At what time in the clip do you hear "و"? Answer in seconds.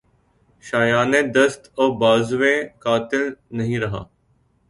1.77-1.83